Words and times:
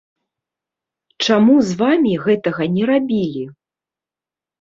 Чаму 1.25 1.55
з 1.67 1.71
вамі 1.81 2.13
гэтага 2.23 2.63
не 2.79 2.83
рабілі? 2.91 3.43